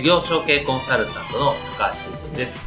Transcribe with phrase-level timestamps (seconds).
[0.00, 2.58] 事業承継コンサルタントの高橋修人です。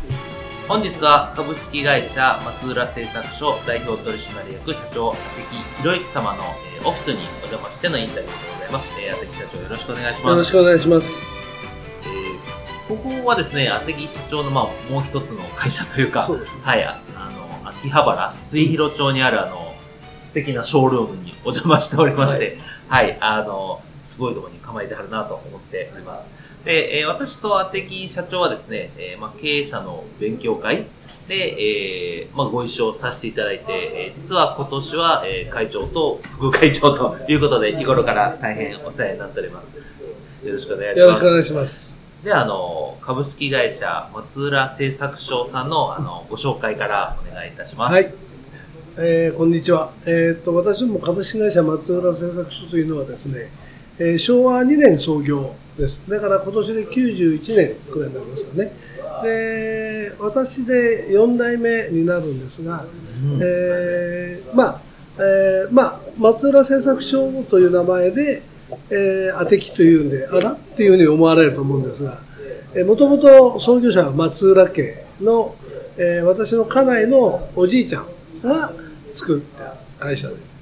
[0.67, 6.43] 本日は株式会社松浦製作所代表取締役社長木博之様の
[6.85, 9.01] オフィスにお邪魔してのインタビューでございます。
[9.01, 10.27] え木社長よろしくお願いします。
[10.27, 11.33] よろしくお願いします。
[12.03, 17.01] えー、ここはですね木社長のまあもう一つの会社というかそうね、はいあ
[17.63, 19.73] の秋葉原末広町にあるあの
[20.21, 26.27] 素敵なショールームにお邪魔しておりまして、はい、はい、あのすごいところに構えてはるなと思っております。
[26.63, 30.85] で、えー、私とアテキ社長はですね、えー、まあ、経営者の勉強会
[31.27, 39.67] で、えー、まあ、ご一緒させていただいて、えー、実は今年は、えー、会長と副会長ということで、日頃から大変お世話になっております。
[40.45, 40.99] よろしくお願いします。
[40.99, 41.97] よろしくお願いします。
[42.23, 47.93] で、あの、株式会社松浦製作所さんの、あの、ご紹介からお願いいたします。
[47.93, 48.13] はい。
[48.97, 49.91] えー、こんにちは。
[50.05, 53.49] えっ、と、私も株式会社松浦製作所というのはですね、
[53.99, 56.03] えー、昭和2年創業です。
[56.09, 58.71] だから今年で91年くらいになりますかね。
[59.23, 62.85] で、私で4代目になるんですが、
[63.23, 64.81] うん、えー、まあ、
[65.17, 68.41] えー、まあ、松浦製作所という名前で、
[68.89, 72.19] えー、あてきというんで、あらっていうふうに思われると思うんですが、
[72.85, 75.55] もともと創業者は松浦家の、
[75.97, 78.07] えー、私の家内のおじいちゃん
[78.41, 78.73] が
[79.13, 80.52] 作った会社で。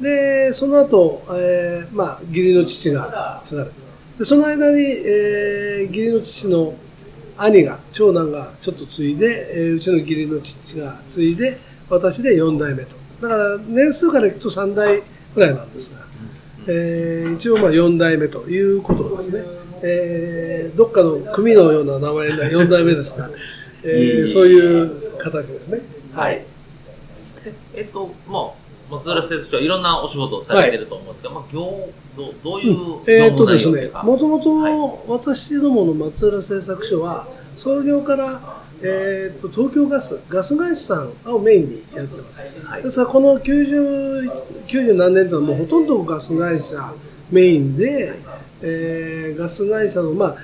[0.00, 3.70] で、その後、えー、まあ、義理の父が継がれ
[4.18, 6.74] で、その間に、えー、義理の父の
[7.36, 11.56] 兄が、長男がちょっと継いで、えー、うちの義理の父が継いで、
[11.88, 12.96] 私で4代目と。
[13.22, 15.02] だから、年数からいくと3代
[15.34, 16.08] くらいなんですが、
[16.66, 19.42] えー、一応まあ4代目ということですね。
[19.82, 23.30] えー、どっかの組のような名前で4代目ですが、
[23.84, 25.80] えー、そういう形ですね。
[26.12, 26.44] はい。
[27.74, 28.50] えっと、まあ、
[28.90, 38.40] 松浦製作所はいろんなお仕事をされてると思うんですが、はい、まあ、業どどういう業務内容、とですね、もともと私どもの松浦製作所は、創業から、
[38.80, 42.42] えー、っと東京ガス、ガス会社さんをメインにやってます。
[42.64, 44.30] はい、ですから、この90、
[44.66, 46.92] 90何年というのはもうほとんどガス会社
[47.30, 48.14] メインで、
[48.62, 50.36] えー、ガス会社の、まあ、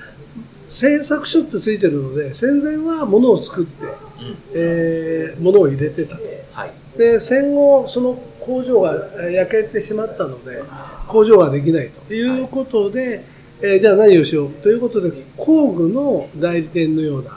[0.67, 6.23] 製作所ってついてるので、戦前は物を作って、うん、えー、物を入れてたと。
[6.53, 8.93] はい、で戦後その工場が
[9.31, 10.61] 焼けてしまったので、
[11.07, 13.25] 工場ができないということで、
[13.61, 17.31] えー、じゃあ何をしようということで、工具の代理店のような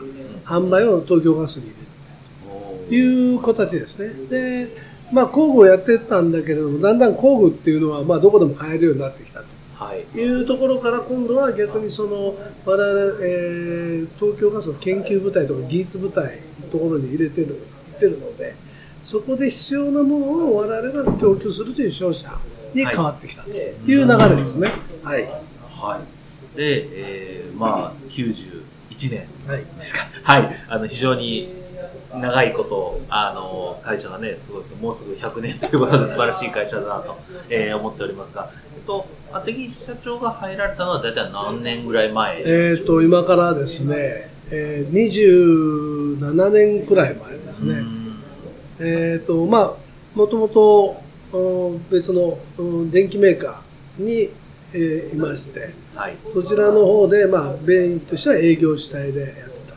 [0.44, 4.12] 販売を東京ガスに入れるという形ですね。
[4.28, 4.68] で、
[5.12, 9.46] まあ工具をやってたんだけれども、だんだん工具っていうのは、まあどこでも買えるようになってきたと。
[9.74, 12.34] はい、いうところから今度は逆にその
[12.66, 17.60] 我々、えー、東京ガスの研究部隊とか技術部隊のところに入れてる、
[17.92, 18.56] 行ってるので、
[19.08, 22.30] そこで必要なものを我々が供給するという商社
[22.74, 24.68] に変わってきたという流れですね。
[25.02, 25.22] はい。
[25.22, 25.98] は
[26.54, 26.58] い。
[26.58, 28.60] で、えー、まあ、91
[28.98, 30.00] 年ですか。
[30.22, 30.56] はい、はい。
[30.68, 31.48] あの、非常に
[32.12, 37.16] 長いこと、あの、会社がね、すごいもうすぐ100年ということで素晴らしい会社だなと、
[37.48, 47.97] えー、思っておりますが、えっと、あてぎ社長が入られたのは大体何年ぐらい前えっ、と、今からですね、えー、27年くらい前ですね。
[48.80, 49.72] えっ、ー、と、まあ、
[50.14, 51.02] もともと
[51.90, 52.38] 別の
[52.90, 54.30] 電機メーカーに、
[54.72, 59.74] えー、いまして、はい、そちらの方で、まあ、ベイとしては営業主体でやってた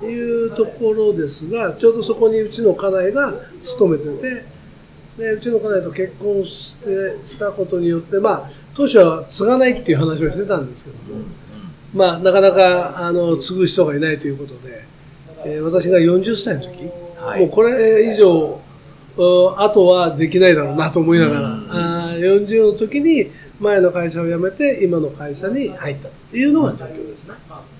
[0.00, 4.60] というところですが、ちょうどそこにうちの家内が勤めてて、
[5.18, 11.24] でうちの家内と結婚してしたことによって、まあ、当初は継がないっていう話をしてたんですけども、
[11.92, 14.84] まあ、なかなかあの継ぐ人がいないということで、
[15.44, 16.90] えー、私が40歳の時、
[17.20, 18.60] はい、もうこれ以上、
[19.56, 27.34] あとはできないだろうなと思いながら、あ40の時に前の会社を辞めて、今の会社に入ったというのが状況ですね。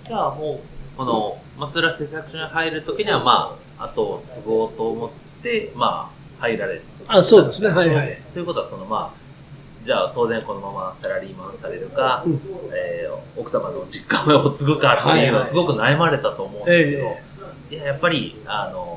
[0.07, 5.11] じゃあもう、この松浦製作所に入る時には、まあ、あと継ごうと思っ
[5.43, 7.69] で、まあ、入られあ、そうですね。
[7.69, 8.19] はいはい。
[8.33, 12.41] ということは、そのまあ、じゃあ当然このままサラリーマンされるか、うん。
[12.73, 15.49] えー奥様の実家を継ぐかっていうのはいははい。
[15.49, 17.07] すごく悩まれたと思うんですけど、
[17.71, 17.75] え。
[17.75, 18.90] いや、やっぱり、あの、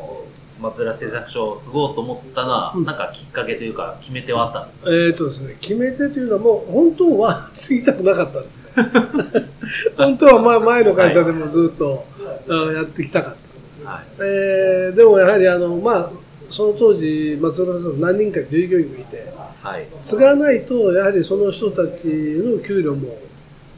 [0.64, 4.90] 松浦製作所を継ごうと思ったのは、うんなんかきっかけというか、決め手はあったんですか？
[4.90, 9.50] えーっとですね、決め手というのはもう本当は 継ぎたくなかったんですね。
[9.98, 12.06] 本当は前前の会社でもずっと、
[12.50, 13.36] あやってきたかっ
[13.84, 13.90] た。
[13.90, 14.04] はい。
[14.20, 16.10] えーでもやはりあの、まあ、
[16.50, 19.86] その当時、松浦さん何人か従業員がいて、はい。
[20.02, 23.18] 継がないと、やはりその人たちの給料も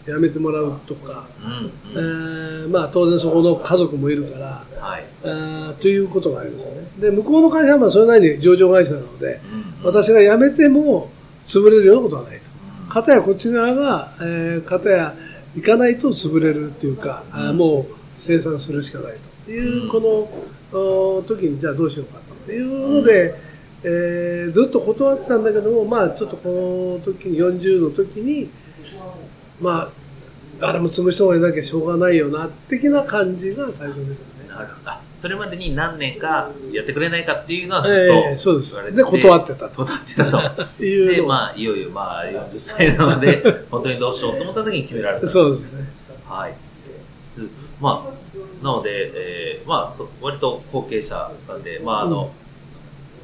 [0.06, 2.66] やめてもらうとか、うん、えうん。
[2.68, 5.06] ーまあ当然そこの家族もいるから、はい。
[5.24, 6.88] あーということがありますよね。
[7.00, 11.12] で、向こうの会社はまあそれなりに上場会社なので、うんうん私が辞めても
[11.46, 12.44] 潰れるようなことはないと。
[12.86, 15.14] うんかたやこっち側が、えー、かたや
[15.56, 20.80] 行かないと潰れるっていうか、あーもう生産するしかないという、うんこの
[21.18, 23.36] お時にじゃあどうしようかというので、
[23.84, 28.50] えーずっと断ってたんだけども、まあちょっとこの時に、40の時に、
[29.62, 29.90] まあ、
[30.60, 34.14] 誰も潰人がいなきゃしょうがないよな、的な感じが最初ですよ
[34.44, 34.50] ね。
[34.50, 34.92] なるほど。
[34.92, 40.66] あ、それまでに何年かやってくれないかっていうのはずっと、ええそうですで断ってたと断ってたと。
[40.80, 45.28] で、 いうのまあ、いよいよ、まあ、40歳なので、 本当にどうしようと思った時に決められた。
[45.28, 45.90] そうですね。
[46.28, 46.54] はい。
[47.38, 47.50] うん
[47.82, 52.32] まあ、なので、えーまあ、そ割と後継者さんで、まあ、あの、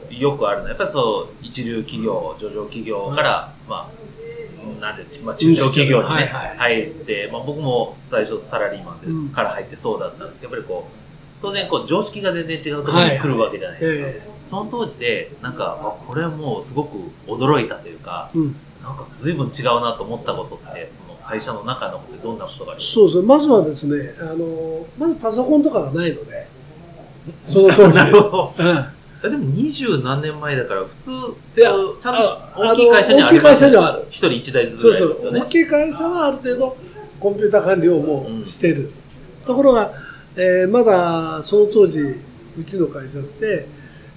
[0.10, 4.11] よくあるのは、やっぱりそう、一流企業、上場企業から、まあ、
[4.82, 14.28] なんて、まあ、中小企業にね、はいはい入って、まあ、僕も最初サラリーマンで、うんから入ってそうだったんですけど、やっぱりこう、当然こう、常識が全然違うところに来るわけじゃないですか。
[14.28, 23.28] えその当時で、なんか、あこれはもうすごく驚いたというか、えうんなんか随分違うなと思ったことって、その会社の中のことでどんなことがありますそうですね。
[23.28, 26.48] まずはですね、あの、まずパソコンとかがないので、
[27.46, 27.94] その当時。
[27.96, 28.54] なるほど。
[28.58, 31.12] うんえでも二十何年前だから普通、
[31.56, 35.32] ちゃんとあ大きい会社にはああのります大きい会社にはある一人一台ずつぐらいですよ。
[35.32, 35.46] ね大。
[35.48, 36.78] きい会社はある程度
[37.20, 38.92] コンピューター管理をもうしてる。
[39.46, 39.92] ところが、
[40.36, 43.68] えーまだその当時、うちの会社って、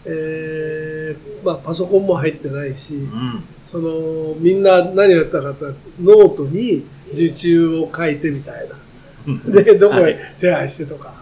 [0.06, 3.44] えーまあ、パソコンも入ってないし、うん。
[3.66, 8.74] そのみんな何をやったかというとノートに受注を書いてみたいな。
[9.62, 11.12] で、どこはいへ手配してとか、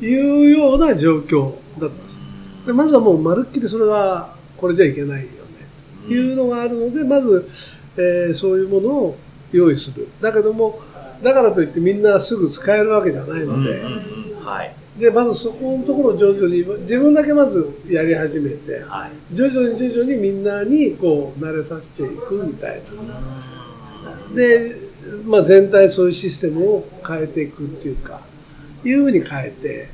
[0.00, 2.27] いうような状況だったんです。
[2.68, 5.30] でまずはもうまるっきりそれはこれじゃいけないよね。
[6.04, 7.48] うんいうのがあるので、まず、
[7.96, 9.16] えーそういうものを
[9.52, 10.06] 用意する。
[10.20, 10.78] だけども、
[11.22, 14.74] だからといってみんなすぐ使えるわけじゃないので、うんうんうんはい。
[14.98, 19.34] で、まずそこのところを徐々に、自分だけまずやり始めて、はい。
[19.34, 23.18] 徐々に徐々にみんなにこう慣れさせていくみたいな。
[24.28, 24.76] うんで、
[25.24, 28.20] まあ、全体そういうシステムを変えていくっていうか、
[28.84, 29.88] いうふうに変えて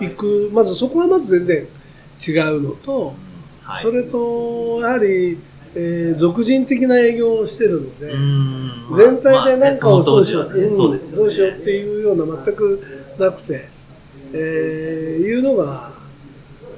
[0.00, 1.68] いいく、まずそこはまず全然
[2.26, 3.14] 違うのと、
[3.62, 3.82] はい。
[3.82, 5.38] それと、やはり、
[5.74, 12.82] えー俗人的な営業をしてるので、うん全体で何かをどうしよう、まあねねどうしようっていうような全く
[13.18, 13.68] なくて、
[14.32, 15.92] えーいうのが、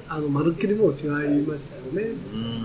[0.08, 2.12] あの、まるっきりもう違いましたよね。
[2.32, 2.62] うんうん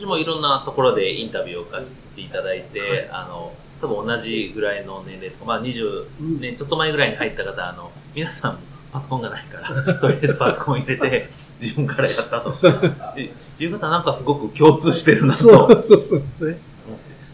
[0.00, 6.06] 私もいろんなところでインタビューをかせていただいて、はいあの、多分同じぐらいの年齢とか、まあ20
[6.40, 8.58] 年ちょっと前ぐらいに入った方、あの、皆さん
[8.92, 11.28] パソコンがないから、 とりあえずパソコン入れて、
[11.60, 12.54] 自分からやったと。
[13.14, 15.84] で いう方なんかすごく共通してるなそと。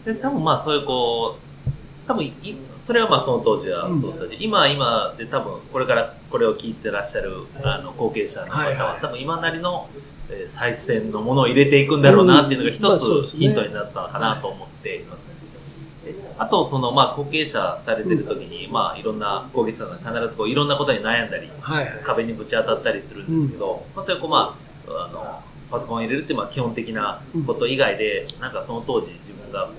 [0.05, 2.33] で多分まあそういうこう、多分い
[2.81, 9.89] それはまあその当時はそうだし、今は今で多分これからこれを聞いてらっしゃるあの後継者の方は、はいはい多分今なりの、
[10.29, 15.26] えー最先のものを入れていくんだろうなっていうのが一つヒントになったのかなと思っています。
[16.37, 21.99] であと、その、まあ、後継者されてる時に、まあ、いろんな後継者さんが必ずこう、いろんなことに悩んだり、はいはい。
[22.03, 29.71] 壁にぶち当たったりするんですけど、まあ、それをこう、まあ、あの、パソコンを入れるって、まあ、基本的なこと以外で、なんかその当時自分がこ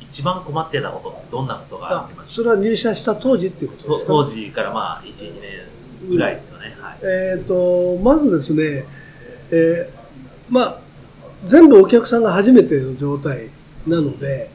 [0.00, 4.06] う、一番困ってたことってどんなことがあありましそれは入社した当時っていうことですか？
[4.08, 6.76] 当時からまあ、1、2年ぐらいですよね。
[6.80, 6.98] はい。
[7.02, 8.84] えっ、と、まずですね、
[9.52, 10.00] えー
[10.50, 10.78] まあ、
[11.44, 13.50] 全部お客さんが初めての状態
[13.86, 14.50] なので、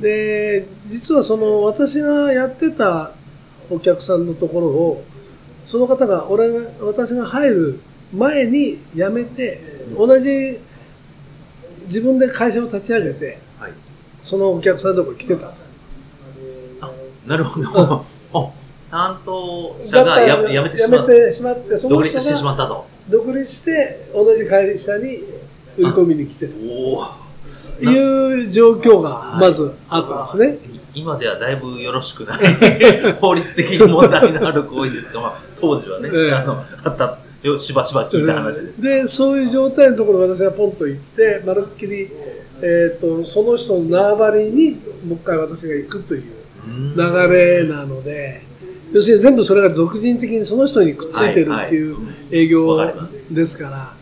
[0.00, 3.12] で、実はその私がやってた
[3.70, 5.04] お客さんのところを、
[5.66, 7.80] その方が、俺が、私が入る
[8.14, 9.60] 前に辞めて、
[9.96, 10.58] 同じ
[11.86, 13.72] 自分で会社を立ち上げて、はい。
[14.22, 15.54] そのお客さんのところに来てたと。
[16.82, 16.92] あ、
[17.26, 18.04] なるほど。
[18.32, 18.50] あ、
[18.90, 22.86] 担当者がや辞めてしまっ辞めてしまって、その人独立してしまがったと。
[23.08, 25.16] 独立して同じ会社に
[25.76, 27.25] 売り込みに来てるおお。
[27.78, 30.58] という状況がまずあったんですね。
[30.94, 32.40] 今ではだいぶよろしくない。
[33.20, 36.32] 法律的に問題のある行為ですが、まあ、当時はね、ええ。
[36.32, 38.82] あのあったよしばしば聞いた話です。
[38.82, 42.08] で、そういう状態のところ私がポンと行って、まるっきり、
[42.62, 44.72] えっ、と、その人の縄張りに
[45.06, 46.22] もう一回私が行くという
[46.66, 46.96] うん。
[46.96, 48.42] 流れなので、
[48.92, 51.96] 要するに全部それが俗人的にその人にくっついてるっていう
[52.30, 52.78] 営業
[53.30, 53.92] ですから、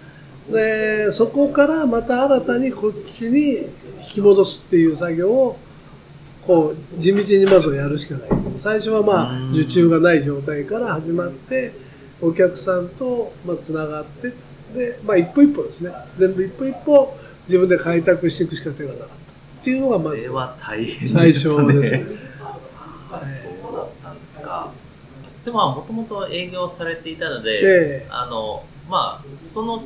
[0.50, 3.68] で、そこからまた新たにこっちに引
[4.14, 5.58] き戻すっていう作業を、
[6.46, 8.28] こう、地道にまずはやるしかない。
[8.56, 11.72] 最初はまあうん、受注がない状態から始まって、
[12.20, 14.32] お客さんと、まあ、つながって、
[14.74, 15.92] で、まあ、一歩一歩ですね。
[16.18, 19.14] 全部一歩一歩、自分で開拓していくしか手がなかった。
[19.14, 20.30] っていうのがまず。
[21.06, 22.06] 最初ですね。
[23.10, 24.70] あそうだったんですか。
[25.44, 27.62] でも、もともと営業されていたので、え
[28.04, 29.80] えあの、まあ、その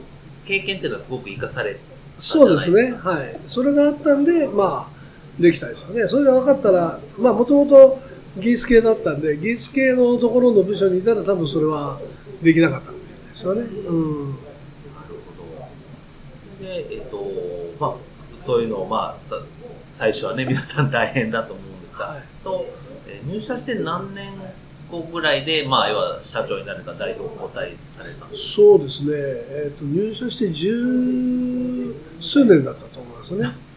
[0.48, 1.76] 経験っていうのはすごく活かされ
[2.18, 2.92] そうですね。
[2.92, 3.38] はい。
[3.46, 6.08] それがあったんで、まあ、できたですよね。
[6.08, 8.00] それが分かったら、まあ、もともと
[8.36, 12.00] 技術系だったんで、技術系のところの部署にいたら多分それは
[12.42, 13.00] できなかったんで
[13.32, 13.60] すよね。
[13.60, 14.30] うん。
[14.30, 14.40] なる
[15.36, 15.44] ほ
[16.62, 16.66] ど。
[16.66, 17.24] で、えっと、
[17.78, 17.94] まあ、
[18.36, 19.36] そういうのを、まあ、た
[19.92, 22.66] 最初はね、皆さん大変だと思うんですが、はいと
[23.06, 24.32] えー入社して何年
[24.90, 29.12] 後ぐらいで、まあ、要は社長になるか代表交代されたそうですね。
[29.14, 33.68] えっ、と、入社して十数年だったと思いますね。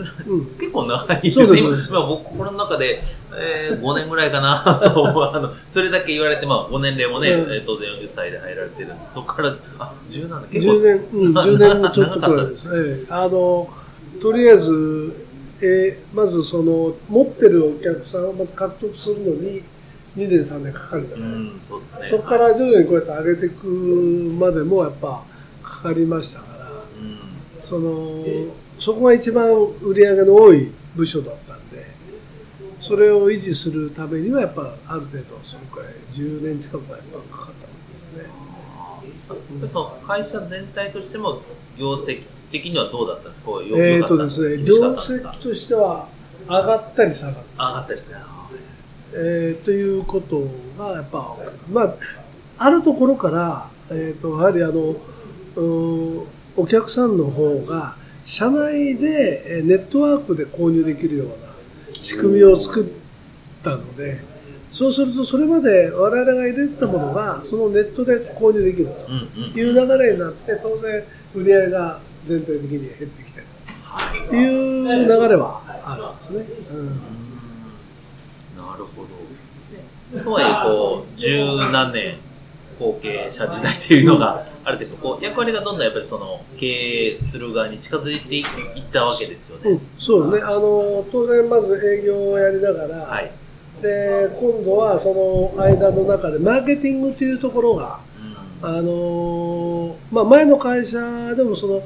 [0.26, 0.46] うん。
[0.56, 3.00] 結構長いですそうです 今僕、この中で、
[3.36, 10.72] えー、5年ぐらいかなと あの、それだけ言われて、まあ、ご年齢もね、うんえー当然40歳で入られてるんで、そこから、あ、10なんだ、結構。
[10.74, 12.68] 10年、うん、な10年ちょっとくらいです。
[12.72, 13.68] ええあの、
[14.20, 15.12] とりあえず、
[15.62, 19.62] えーまずその、持ってるお客さんをまず獲得するのに、
[20.16, 21.56] 2年3年かかるじゃうないですか。
[21.56, 22.08] ん、そうですね。
[22.08, 25.22] そこから徐々にこうやって上げていくまでもやっぱ
[25.62, 27.18] かかりましたから、うん
[27.60, 28.24] その、
[28.78, 31.86] そこが一番売り上げの多い部署だったんで、
[32.78, 38.26] それを維持するためにはやっぱある程度そのくらい10年近くはやっぱかかったんで
[39.46, 39.60] すね。
[39.60, 41.42] でその会社全体としても
[41.78, 43.50] 業績的にはどうだったんですか？
[43.62, 46.08] えったんとですね、厳業績としては
[46.48, 47.46] 上がったり下がったり。
[47.52, 48.16] 上がったですね。
[49.12, 50.42] えーということ
[50.78, 51.36] がやっぱ、
[51.70, 51.94] まあ、
[52.58, 54.96] あるところから、えー、とやはりあの
[56.56, 61.34] お客さんの方が社内でえーネットワークで購入できるような
[62.00, 62.88] 仕組みを作っ
[63.62, 64.20] たので
[64.72, 69.10] そうするとそれまで我々が入れてたものがそのネットで購入できると。
[69.58, 71.02] いう流れになって当然
[71.34, 73.46] 売り上げが全体的に減ってきてる
[73.82, 74.28] はい。
[74.28, 76.56] という流れはあるんですね。
[76.72, 77.19] うん
[78.84, 80.22] ほど。
[80.24, 82.16] とはいえ、こう、十何年
[82.78, 88.44] 後継者時代というのがある程度、こう、役割がどんどんやっぱりその、経営する側に近づいていっ
[88.92, 89.70] たわけですよね。
[89.70, 90.42] うん、そうね。
[90.42, 93.30] あの、当然まず営業をやりながら、はい。
[93.82, 98.00] で、今度はその間の中でマーケティングというところが、
[98.62, 101.82] うんあの、まあ前の会社でもその、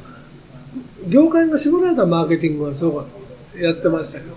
[1.08, 4.34] 業界が絞られたマーケティングはすごくやってましたけど、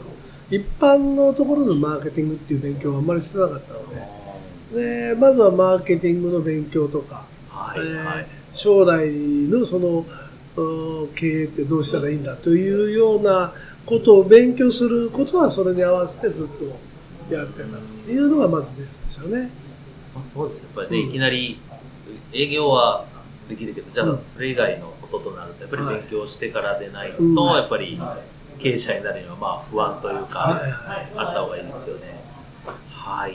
[0.50, 3.80] 一般のところのマーケティングっていう勉強はあんまりしてなかったの
[4.74, 8.28] で、で、まずはマーケティングの勉強とか、はい、えーはい。
[8.54, 10.06] 将来のその
[10.56, 13.54] うん経営ってどうしたらいいんだというような
[13.86, 17.68] ことを勉強することはそれに合わせてずっとやってた
[18.06, 19.50] というのがまずベースですよね。
[20.16, 20.70] まあ、そうですね。
[20.76, 21.60] やっぱりね、うんいきなり
[22.34, 23.04] 営業は
[23.48, 28.00] できるけど、じゃあうんそれ以外のこととなると、やっぱり勉強してからでないと、うんやっぱり
[28.60, 32.20] 経営者になるにはまあ不安というか、はいはいあった方がいいですよね。
[32.92, 33.32] はい。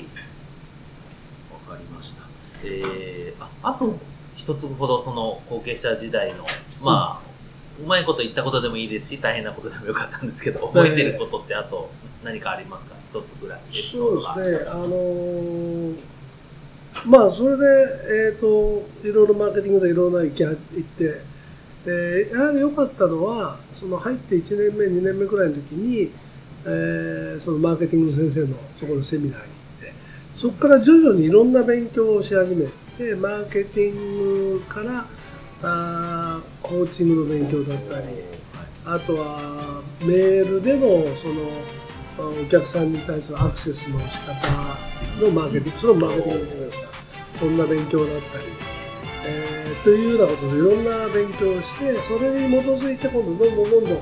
[1.53, 2.23] わかりました。
[2.65, 3.97] えー、ああと
[4.37, 6.45] 一つほどその後継者時代の、
[6.81, 11.91] まあ、うまいこと言ったことでもいいですし、大変なことでもよかったんですけど、覚えてることってあと
[12.25, 12.95] 何かありますか？
[13.13, 13.61] 一つぐらい。
[13.73, 14.71] そうですね。
[14.71, 16.01] あのー
[17.07, 17.65] まあそれで、
[18.35, 21.23] えっ、と、いろいろマーケティングでいろんな行きは行って、
[21.87, 26.13] でやはり良かったのは、その入って1年目、2年目くらいの時に、
[26.65, 29.49] えーそのマーケティングの先生のところのセミナーに行っ
[29.81, 29.93] て、
[30.37, 35.05] そこから徐々にいろんな勉強をし始めて、マーケティングから、
[35.65, 38.07] あーコーチングの勉強だったり、
[38.85, 41.29] あとはメールでのそ
[42.23, 44.79] のお客さんに対するアクセスの仕方
[45.21, 46.79] のマーケティング、それをマーケティングの勉強
[47.41, 48.72] そんな勉強だったり、
[49.83, 53.99] というようなことでいろんな勉強をして、それに基づいて今度どんどんどんどん、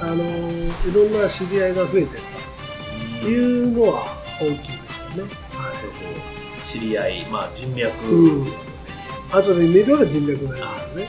[0.00, 4.58] あのーいろんな知り合いが増えていったというのは大きいで
[4.90, 5.32] すよね。
[5.52, 8.52] はい知り合い、まあ人脈ですようんね。
[9.32, 11.08] 後で見るような人脈になりますよね。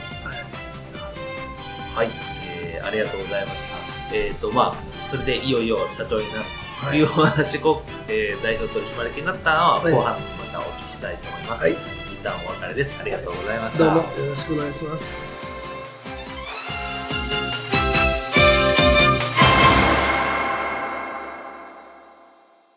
[1.94, 2.10] はいはい、
[2.60, 3.70] えーありがとうございまし
[4.10, 4.14] た。
[4.14, 6.44] えっ、と、まあ、それでいよいよ社長になる
[6.90, 11.62] というお話を、えー代表取締役になったのは、はい後半にまたお聞きしたいと思います。
[11.64, 12.92] はい旦お別れです。
[13.00, 13.84] ありがとうございました。
[13.84, 15.31] どうもよろしくお願いします。